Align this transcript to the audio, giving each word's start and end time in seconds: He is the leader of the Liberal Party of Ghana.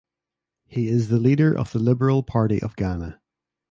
He 0.65 0.87
is 0.87 1.09
the 1.09 1.19
leader 1.19 1.55
of 1.55 1.73
the 1.73 1.77
Liberal 1.77 2.23
Party 2.23 2.59
of 2.59 2.75
Ghana. 2.75 3.21